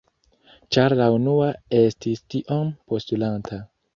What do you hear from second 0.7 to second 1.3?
Ĉar la